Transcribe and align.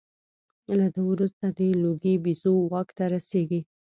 له 0.77 0.85
ده 0.93 1.01
وروسته 1.11 1.45
د 1.57 1.59
لوګي 1.83 2.15
بیزو 2.23 2.53
واک 2.71 2.89
ته 2.97 3.03
رسېږي. 3.13 3.61